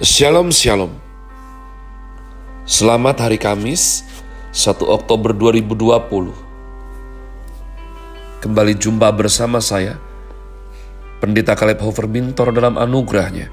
[0.00, 0.96] Shalom Shalom.
[2.64, 4.00] Selamat hari Kamis
[4.48, 6.32] 1 Oktober 2020
[8.40, 10.00] Kembali jumpa bersama saya
[11.20, 13.52] Pendeta Kaleb Hofer Bintor dalam anugerahnya.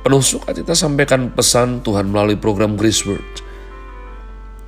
[0.00, 3.44] Penuh sukacita sampaikan pesan Tuhan melalui program Grace Word.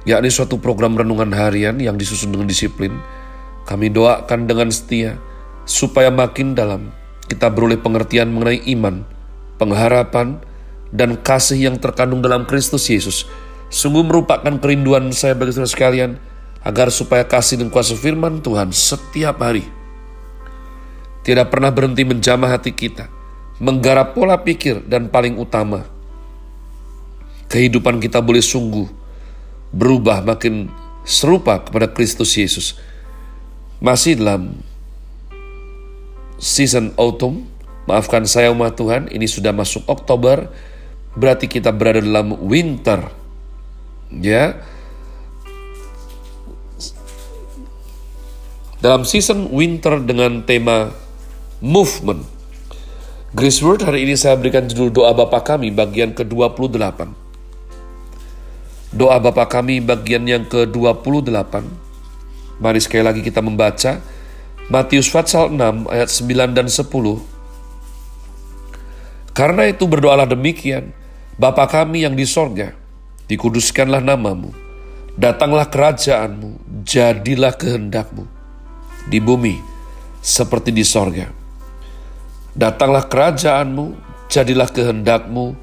[0.04, 2.93] Yakni suatu program renungan harian yang disusun dengan disiplin
[3.64, 5.16] kami doakan dengan setia
[5.64, 6.93] supaya makin dalam
[7.32, 9.09] kita beroleh pengertian mengenai iman,
[9.56, 10.45] pengharapan,
[10.95, 13.29] dan kasih yang terkandung dalam Kristus Yesus
[13.68, 16.11] sungguh merupakan kerinduan saya bagi saudara sekalian
[16.64, 19.64] agar supaya kasih dan kuasa firman Tuhan setiap hari
[21.29, 23.04] tidak pernah berhenti menjamah hati kita,
[23.61, 25.85] menggarap pola pikir dan paling utama
[27.53, 28.89] kehidupan kita boleh sungguh
[29.68, 30.73] berubah makin
[31.04, 32.81] serupa kepada Kristus Yesus.
[33.77, 34.56] Masih dalam
[36.41, 37.45] season autumn,
[37.84, 40.48] maafkan saya umat Tuhan, ini sudah masuk Oktober,
[41.17, 43.09] berarti kita berada dalam winter.
[44.12, 44.61] Ya.
[48.78, 50.92] Dalam season winter dengan tema
[51.64, 52.23] movement.
[53.34, 57.12] Grace Word hari ini saya berikan judul doa Bapa kami bagian ke-28.
[58.97, 61.61] Doa Bapa kami bagian yang ke-28.
[62.59, 64.01] Mari sekali lagi kita membaca
[64.69, 67.39] Matius pasal 6 ayat 9 dan 10.
[69.33, 70.91] Karena itu berdoalah demikian,
[71.39, 72.75] Bapa kami yang di sorga,
[73.31, 74.50] dikuduskanlah namamu,
[75.14, 78.27] datanglah kerajaanmu, jadilah kehendakmu,
[79.06, 79.62] di bumi
[80.19, 81.30] seperti di sorga.
[82.58, 83.86] Datanglah kerajaanmu,
[84.27, 85.55] jadilah kehendakmu,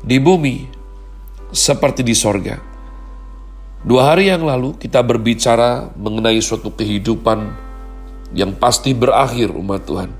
[0.00, 0.64] di bumi
[1.52, 2.56] seperti di sorga.
[3.84, 7.52] Dua hari yang lalu kita berbicara mengenai suatu kehidupan
[8.32, 10.10] yang pasti berakhir umat Tuhan.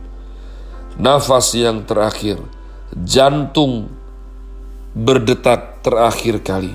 [1.00, 2.37] Nafas yang terakhir,
[2.93, 3.98] jantung
[4.97, 6.72] berdetak terakhir kali.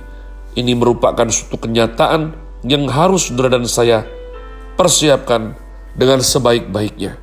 [0.53, 4.05] Ini merupakan suatu kenyataan yang harus saudara dan saya
[4.77, 5.57] persiapkan
[5.97, 7.17] dengan sebaik-baiknya.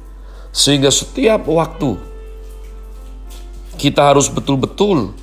[0.50, 1.94] Sehingga setiap waktu
[3.78, 5.14] kita harus betul-betul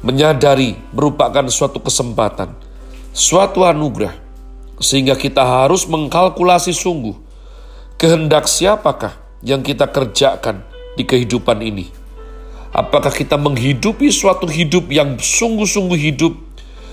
[0.00, 2.56] menyadari merupakan suatu kesempatan,
[3.12, 4.16] suatu anugerah,
[4.80, 7.14] sehingga kita harus mengkalkulasi sungguh
[7.98, 9.12] kehendak siapakah
[9.42, 10.62] yang kita kerjakan
[10.94, 11.97] di kehidupan ini
[12.78, 16.38] Apakah kita menghidupi suatu hidup yang sungguh-sungguh hidup,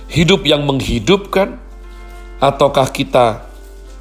[0.10, 1.62] hidup yang menghidupkan,
[2.42, 3.46] ataukah kita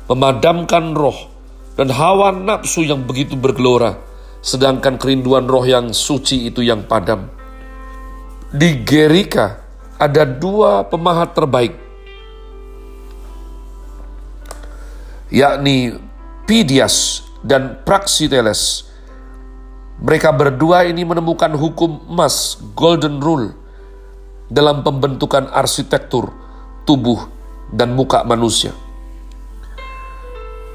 [0.08, 1.28] memadamkan roh
[1.76, 4.00] dan hawa nafsu yang begitu bergelora,
[4.40, 7.28] sedangkan kerinduan roh yang suci itu yang padam.
[8.48, 9.60] Di Gerika
[10.00, 11.76] ada dua pemahat terbaik,
[15.28, 16.00] yakni
[16.48, 18.88] Pidias dan Praxiteles
[20.02, 23.54] mereka berdua ini menemukan hukum emas, golden rule,
[24.50, 26.34] dalam pembentukan arsitektur
[26.82, 27.30] tubuh
[27.70, 28.74] dan muka manusia.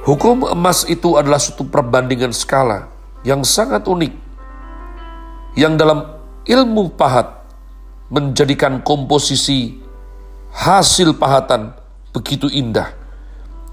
[0.08, 2.88] Hukum emas itu adalah suatu perbandingan skala
[3.28, 4.13] yang sangat unik,
[5.59, 6.08] yang dalam
[6.47, 7.44] ilmu pahat
[8.08, 9.78] menjadikan komposisi
[10.56, 11.75] hasil pahatan
[12.16, 12.90] begitu indah,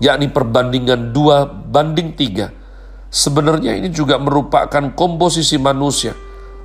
[0.03, 2.53] yakni perbandingan dua banding tiga
[3.17, 6.13] Sebenarnya ini juga merupakan komposisi manusia.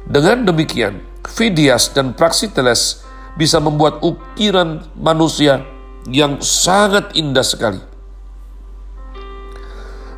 [0.03, 3.07] Dengan demikian, Phidias dan Praxiteles
[3.39, 5.63] bisa membuat ukiran manusia
[6.11, 7.79] yang sangat indah sekali.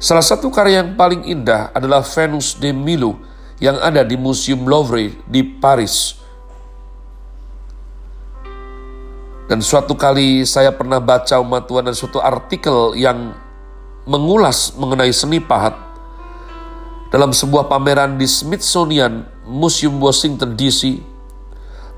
[0.02, 3.22] Salah satu karya yang paling indah adalah Venus de Milo
[3.62, 6.18] yang ada di Museum Louvre di Paris.
[9.46, 13.38] Dan suatu kali saya pernah baca umat Tuhan dan suatu artikel yang
[14.10, 15.93] mengulas mengenai seni pahat
[17.14, 20.98] dalam sebuah pameran di Smithsonian Museum Washington DC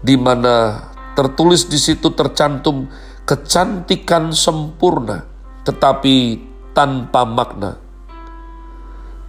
[0.03, 0.83] di mana
[1.15, 2.91] tertulis di situ tercantum
[3.23, 5.23] kecantikan sempurna
[5.63, 6.43] tetapi
[6.75, 7.79] tanpa makna.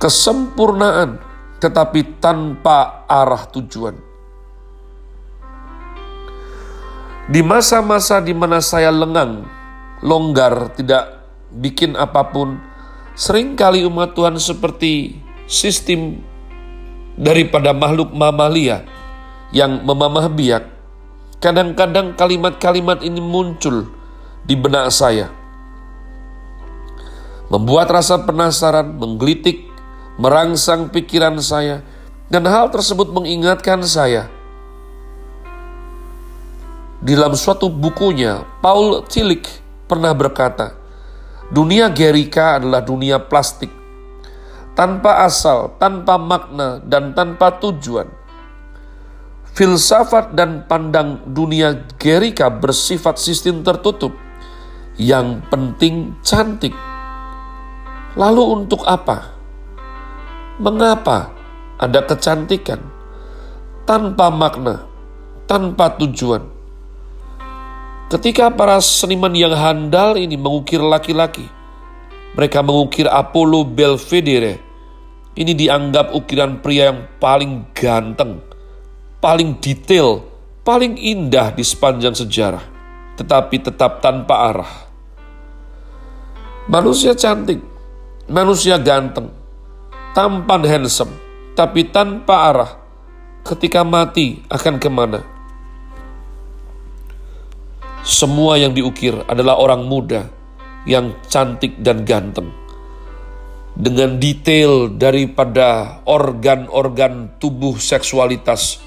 [0.02, 1.22] Kesempurnaan
[1.62, 3.94] tetapi tanpa arah tujuan.
[7.30, 9.46] Di masa-masa di mana saya lengang,
[10.04, 12.60] longgar, tidak bikin apa pun,
[13.16, 16.20] sering kali umat Tuhan seperti sistem
[17.14, 18.82] daripada makhluk mamalia
[19.54, 20.66] yang memamah biak,
[21.38, 23.88] kadang-kadang kalimat-kalimat ini muncul
[24.44, 25.30] di benak saya.
[27.46, 29.70] Membuat rasa penasaran, menggelitik,
[30.18, 31.86] merangsang pikiran saya,
[32.26, 34.26] dan hal tersebut mengingatkan saya.
[36.98, 39.46] Di dalam suatu bukunya, Paul Tillich
[39.86, 40.74] pernah berkata,
[41.54, 43.85] dunia Gerika adalah dunia plastik
[44.76, 48.06] tanpa asal, tanpa makna, dan tanpa tujuan.
[49.56, 54.12] Filsafat dan pandang dunia Gerika bersifat sistem tertutup.
[55.00, 56.76] Yang penting cantik.
[58.20, 59.32] Lalu untuk apa?
[60.60, 61.32] Mengapa
[61.80, 62.80] ada kecantikan
[63.88, 64.84] tanpa makna,
[65.48, 66.44] tanpa tujuan?
[68.12, 71.48] Ketika para seniman yang handal ini mengukir laki-laki,
[72.36, 74.65] mereka mengukir Apollo Belvedere.
[75.36, 78.40] Ini dianggap ukiran pria yang paling ganteng,
[79.20, 80.24] paling detail,
[80.64, 82.64] paling indah di sepanjang sejarah,
[83.20, 84.72] tetapi tetap tanpa arah.
[86.72, 87.60] Manusia cantik,
[88.32, 89.28] manusia ganteng,
[90.16, 91.12] tampan handsome,
[91.52, 92.72] tapi tanpa arah.
[93.44, 95.20] Ketika mati akan ke mana?
[98.02, 100.32] Semua yang diukir adalah orang muda
[100.88, 102.65] yang cantik dan ganteng.
[103.76, 108.80] Dengan detail daripada organ-organ tubuh seksualitas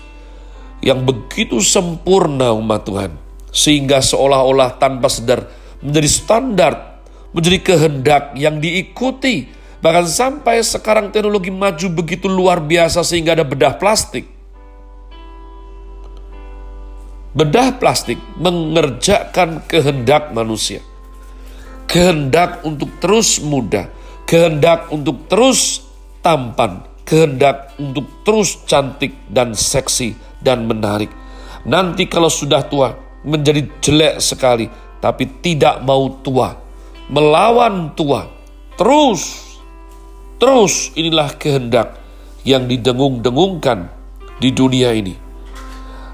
[0.81, 3.11] yang begitu sempurna umat Tuhan.
[3.53, 5.45] Sehingga seolah-olah tanpa sadar
[5.85, 6.73] menjadi standar,
[7.31, 9.49] menjadi kehendak yang diikuti.
[9.79, 14.27] Bahkan sampai sekarang teknologi maju begitu luar biasa sehingga ada bedah plastik.
[17.29, 20.81] Bedah plastik mengerjakan kehendak manusia.
[21.85, 23.87] Kehendak untuk terus muda,
[24.29, 25.81] kehendak untuk terus
[26.21, 31.09] tampan, kehendak untuk terus cantik dan seksi dan menarik.
[31.65, 32.93] Nanti kalau sudah tua
[33.25, 34.69] menjadi jelek sekali,
[35.01, 36.53] tapi tidak mau tua,
[37.09, 38.29] melawan tua.
[38.77, 39.57] Terus,
[40.37, 41.97] terus inilah kehendak
[42.45, 43.89] yang didengung-dengungkan
[44.37, 45.17] di dunia ini.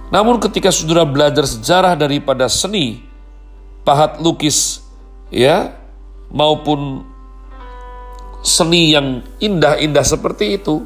[0.08, 3.04] Namun ketika saudara belajar sejarah daripada seni,
[3.84, 4.80] pahat lukis,
[5.30, 5.76] ya,
[6.32, 7.06] maupun
[8.46, 10.86] seni yang indah-indah seperti itu,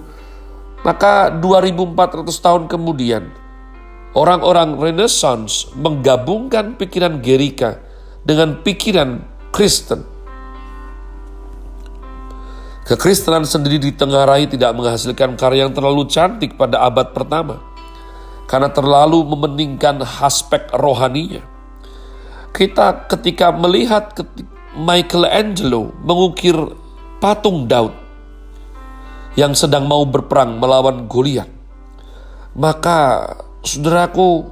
[0.88, 3.28] maka 2400 tahun kemudian,
[4.16, 7.84] orang-orang Renaissance menggabungkan pikiran Gerika
[8.24, 9.20] dengan pikiran
[9.52, 10.08] Kristen.
[12.88, 17.62] Kekristenan sendiri di tengah rai tidak menghasilkan karya yang terlalu cantik pada abad pertama
[18.50, 21.46] karena terlalu memeningkan aspek rohaninya.
[22.50, 24.10] Kita ketika melihat
[24.74, 26.58] Michelangelo mengukir
[27.20, 27.92] patung Daud
[29.36, 31.48] yang sedang mau berperang melawan Goliat.
[32.58, 33.30] Maka
[33.64, 34.50] saudaraku,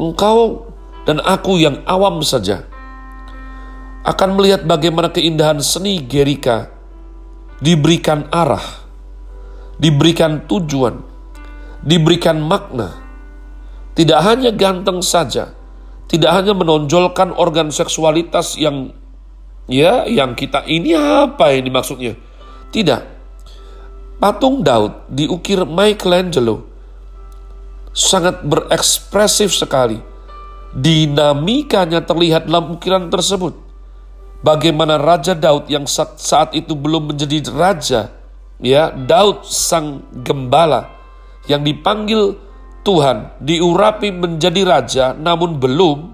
[0.00, 0.70] engkau
[1.04, 2.64] dan aku yang awam saja
[4.04, 6.72] akan melihat bagaimana keindahan seni Gerika
[7.60, 8.64] diberikan arah,
[9.78, 11.04] diberikan tujuan,
[11.84, 13.04] diberikan makna.
[13.94, 15.54] Tidak hanya ganteng saja,
[16.10, 18.90] tidak hanya menonjolkan organ seksualitas yang
[19.70, 22.14] ya yang kita ini apa ini maksudnya?
[22.70, 23.02] Tidak.
[24.18, 26.64] Patung Daud diukir Michelangelo
[27.94, 30.00] sangat berekspresif sekali.
[30.74, 33.54] Dinamikanya terlihat dalam ukiran tersebut.
[34.42, 38.12] Bagaimana Raja Daud yang saat itu belum menjadi raja,
[38.58, 40.90] ya Daud sang gembala
[41.48, 42.36] yang dipanggil
[42.84, 46.12] Tuhan diurapi menjadi raja namun belum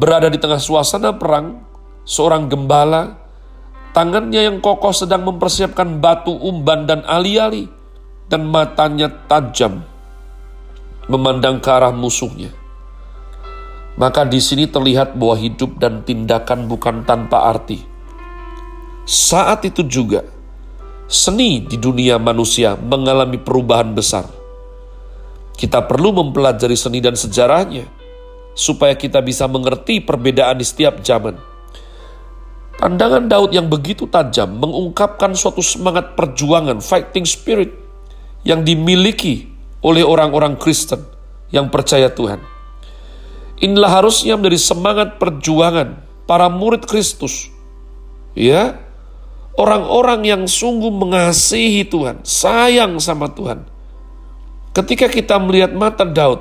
[0.00, 1.65] berada di tengah suasana perang
[2.06, 3.26] seorang gembala
[3.96, 7.64] Tangannya yang kokoh sedang mempersiapkan batu umban dan ali-ali,
[8.28, 9.88] dan matanya tajam
[11.08, 12.52] memandang ke arah musuhnya.
[13.96, 17.80] Maka di sini terlihat bahwa hidup dan tindakan bukan tanpa arti.
[19.08, 20.28] Saat itu juga,
[21.08, 24.28] seni di dunia manusia mengalami perubahan besar.
[25.56, 27.88] Kita perlu mempelajari seni dan sejarahnya,
[28.52, 31.55] supaya kita bisa mengerti perbedaan di setiap zaman
[32.86, 37.74] Pandangan Daud yang begitu tajam mengungkapkan suatu semangat perjuangan, fighting spirit
[38.46, 39.50] yang dimiliki
[39.82, 41.02] oleh orang-orang Kristen
[41.50, 42.38] yang percaya Tuhan.
[43.58, 45.98] Inilah harusnya menjadi semangat perjuangan
[46.30, 47.50] para murid Kristus.
[48.38, 48.78] Ya,
[49.58, 53.66] orang-orang yang sungguh mengasihi Tuhan, sayang sama Tuhan.
[54.70, 56.38] Ketika kita melihat mata Daud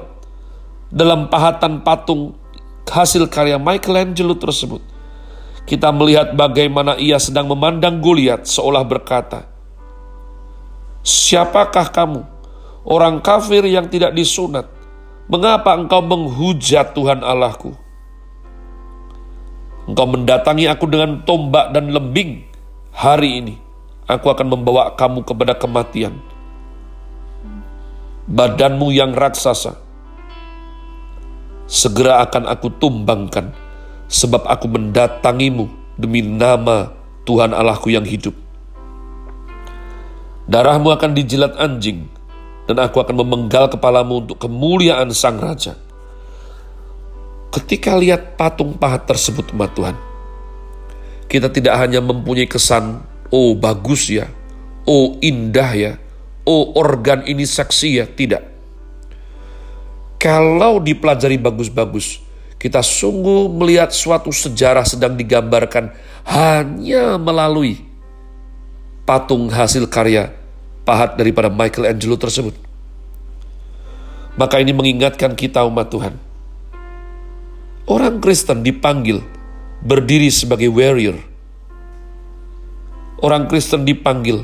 [0.93, 2.37] dalam pahatan patung
[2.85, 4.93] hasil karya Michelangelo tersebut,
[5.65, 9.50] kita melihat bagaimana ia sedang memandang Goliat seolah berkata,
[11.01, 12.22] Siapakah kamu,
[12.86, 14.69] orang kafir yang tidak disunat?
[15.25, 17.74] Mengapa engkau menghujat Tuhan Allahku?
[19.89, 22.45] Engkau mendatangi aku dengan tombak dan lembing.
[22.93, 23.55] Hari ini
[24.05, 26.13] aku akan membawa kamu kepada kematian.
[28.25, 29.77] Badanmu yang raksasa,
[31.69, 33.64] segera akan aku tumbangkan
[34.09, 36.91] sebab aku mendatangimu demi nama
[37.25, 38.33] Tuhan Allahku yang hidup.
[40.45, 42.05] Darahmu akan dijilat anjing,
[42.69, 45.74] dan aku akan memenggal kepalamu untuk kemuliaan Sang Raja.
[47.50, 49.97] Ketika lihat patung pahat tersebut, umat Tuhan,
[51.25, 53.01] kita tidak hanya mempunyai kesan,
[53.33, 54.29] oh bagus ya,
[54.85, 55.91] oh indah ya,
[56.45, 58.45] oh organ ini seksi ya, tidak.
[60.21, 62.25] Kalau dipelajari bagus-bagus,
[62.65, 65.93] kita sungguh melihat suatu sejarah sedang digambarkan
[66.25, 67.77] hanya melalui
[69.05, 70.34] patung hasil karya
[70.81, 72.57] pahat daripada Michelangelo tersebut.
[74.34, 76.17] Maka ini mengingatkan kita umat Tuhan.
[77.86, 79.22] Orang Kristen dipanggil
[79.86, 81.22] berdiri sebagai warrior.
[83.22, 84.41] Orang Kristen dipanggil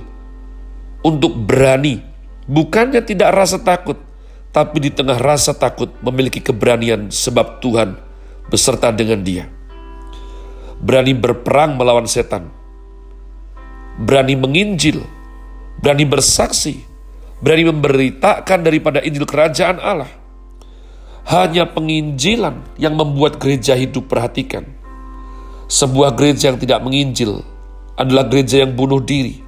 [1.02, 2.06] untuk berani,
[2.46, 3.98] bukannya tidak rasa takut,
[4.54, 8.11] tapi di tengah rasa takut memiliki keberanian sebab Tuhan
[8.52, 9.48] beserta dengan dia.
[10.84, 12.52] Berani berperang melawan setan,
[13.96, 15.08] berani menginjil,
[15.80, 16.84] berani bersaksi,
[17.40, 20.12] berani memberitakan daripada Injil Kerajaan Allah.
[21.22, 24.66] Hanya penginjilan yang membuat gereja hidup perhatikan.
[25.72, 27.46] Sebuah gereja yang tidak menginjil
[27.96, 29.40] adalah gereja yang bunuh diri.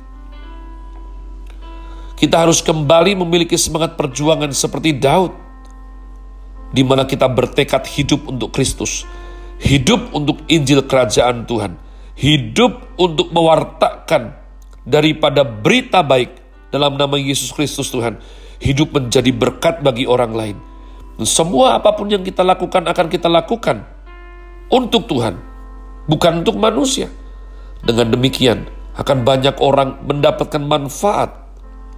[2.14, 5.43] Kita harus kembali memiliki semangat perjuangan seperti Daud,
[6.74, 9.06] di mana kita bertekad hidup untuk Kristus,
[9.62, 11.78] hidup untuk Injil Kerajaan Tuhan,
[12.18, 14.34] hidup untuk mewartakan
[14.84, 16.34] daripada berita baik
[16.74, 18.18] dalam nama Yesus Kristus Tuhan.
[18.58, 20.58] Hidup menjadi berkat bagi orang lain.
[21.28, 23.86] semua apa pun yang kita lakukan akan kita lakukan
[24.74, 25.38] untuk Tuhan,
[26.10, 27.12] bukan untuk manusia.
[27.84, 28.66] Dengan demikian,
[28.96, 31.36] akan banyak orang mendapatkan manfaat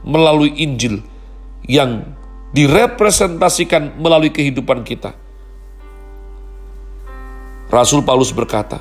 [0.01, 1.05] melalui Injil
[1.69, 2.17] yang
[2.55, 5.11] direpresentasikan melalui kehidupan kita.
[7.67, 8.79] Rasul Paulus berkata,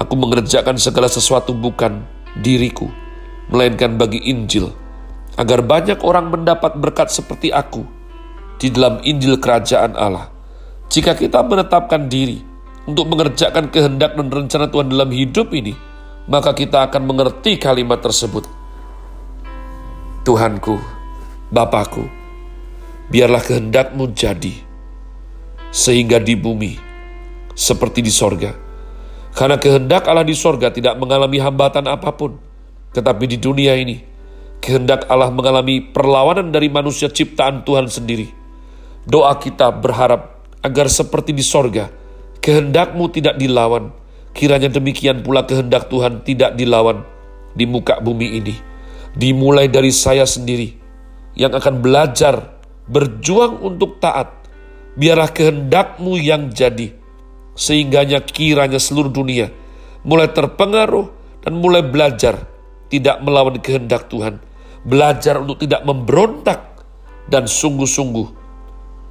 [0.00, 2.00] Aku mengerjakan segala sesuatu bukan
[2.40, 2.88] diriku,
[3.52, 4.72] melainkan bagi Injil,
[5.36, 7.84] agar banyak orang mendapat berkat seperti aku
[8.56, 10.32] di dalam Injil Kerajaan Allah.
[10.88, 12.40] Jika kita menetapkan diri
[12.88, 15.76] untuk mengerjakan kehendak dan rencana Tuhan dalam hidup ini,
[16.32, 18.48] maka kita akan mengerti kalimat tersebut.
[20.24, 20.80] Tuhanku,
[21.52, 22.19] Bapakku,
[23.10, 24.54] biarlah kehendakmu jadi,
[25.74, 26.78] sehingga di bumi,
[27.58, 28.54] seperti di sorga.
[29.34, 32.38] Karena kehendak Allah di sorga tidak mengalami hambatan apa pun,
[32.94, 33.98] tetapi di dunia ini,
[34.62, 38.30] kehendak Allah mengalami perlawanan dari manusia ciptaan Tuhan sendiri.
[39.06, 41.90] Doa kita berharap agar seperti di sorga,
[42.38, 43.90] kehendakmu tidak dilawan.
[44.30, 47.02] Kiranya demikian pula kehendak Tuhan tidak dilawan
[47.50, 48.54] di muka bumi ini.
[49.10, 50.70] Dimulai dari saya sendiri
[51.34, 52.59] yang akan belajar
[52.90, 54.34] berjuang untuk taat.
[54.98, 56.92] Biarlah kehendakmu yang jadi.
[57.54, 59.54] Sehingganya kiranya seluruh dunia
[60.04, 61.12] mulai terpengaruh
[61.44, 62.48] dan mulai belajar
[62.90, 64.40] tidak melawan kehendak Tuhan,
[64.82, 66.60] belajar untuk tidak memberontak,
[67.30, 68.42] dan sungguh-sungguh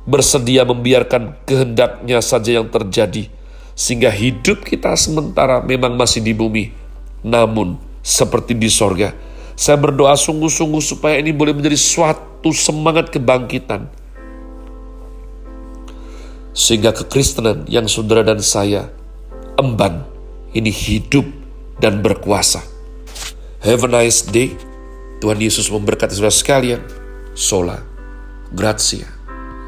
[0.04, 3.32] bersedia membiarkan kehendaknya saja yang terjadi,
[3.78, 6.76] sehingga hidup kita sementara memang masih di bumi,
[7.24, 9.16] namun seperti di sorga.
[9.56, 13.92] Saya berdoa sungguh-sungguh supaya ini boleh menjadi suatu semangat kebangkitan.
[16.56, 18.92] Sehingga kekristenan yang saudara dan saya
[19.60, 20.08] emban,
[20.56, 21.28] ini hidup
[21.80, 22.64] dan berkuasa.
[23.60, 24.56] Have a nice day.
[25.20, 26.82] Tuhan Yesus memberkati saudara sekalian.
[27.36, 27.84] Sola.
[28.56, 29.19] Grazie.